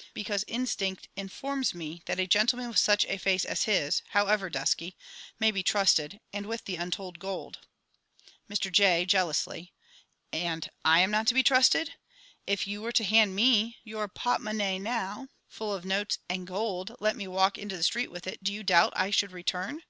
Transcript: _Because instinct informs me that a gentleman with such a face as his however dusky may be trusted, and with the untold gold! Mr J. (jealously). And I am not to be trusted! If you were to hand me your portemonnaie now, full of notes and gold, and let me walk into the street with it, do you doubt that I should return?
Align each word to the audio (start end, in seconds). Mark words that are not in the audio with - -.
_Because 0.14 0.42
instinct 0.48 1.08
informs 1.16 1.74
me 1.74 2.00
that 2.06 2.18
a 2.18 2.26
gentleman 2.26 2.68
with 2.68 2.78
such 2.78 3.04
a 3.10 3.18
face 3.18 3.44
as 3.44 3.64
his 3.64 4.00
however 4.12 4.48
dusky 4.48 4.96
may 5.38 5.50
be 5.50 5.62
trusted, 5.62 6.18
and 6.32 6.46
with 6.46 6.64
the 6.64 6.76
untold 6.76 7.18
gold! 7.18 7.58
Mr 8.48 8.72
J. 8.72 9.04
(jealously). 9.04 9.74
And 10.32 10.70
I 10.82 11.00
am 11.00 11.10
not 11.10 11.26
to 11.26 11.34
be 11.34 11.42
trusted! 11.42 11.92
If 12.46 12.66
you 12.66 12.80
were 12.80 12.92
to 12.92 13.04
hand 13.04 13.36
me 13.36 13.76
your 13.84 14.08
portemonnaie 14.08 14.78
now, 14.80 15.28
full 15.46 15.74
of 15.74 15.84
notes 15.84 16.20
and 16.26 16.46
gold, 16.46 16.88
and 16.92 17.00
let 17.02 17.14
me 17.14 17.28
walk 17.28 17.58
into 17.58 17.76
the 17.76 17.82
street 17.82 18.10
with 18.10 18.26
it, 18.26 18.42
do 18.42 18.54
you 18.54 18.62
doubt 18.62 18.94
that 18.94 19.00
I 19.00 19.10
should 19.10 19.30
return? 19.30 19.82